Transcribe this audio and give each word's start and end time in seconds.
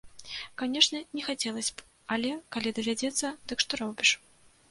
Канешне, 0.61 1.01
не 1.17 1.25
хацелася 1.27 1.75
б, 1.81 1.85
але, 2.15 2.31
калі 2.57 2.73
давядзецца, 2.79 3.31
дык 3.51 3.57
што 3.65 3.79
робіш. 3.83 4.09